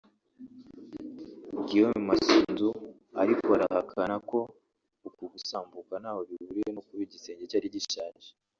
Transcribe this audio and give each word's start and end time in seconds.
Guillaume 1.65 2.01
Masunzu 2.09 2.69
ariko 3.21 3.47
arahakana 3.57 4.15
ko 4.29 4.39
uku 5.07 5.23
gusambuka 5.33 5.93
ntaho 6.01 6.19
bihuriye 6.27 6.69
no 6.71 6.81
kuba 6.87 7.01
igisenge 7.05 7.43
cyari 7.51 7.67
gishaje 7.75 8.29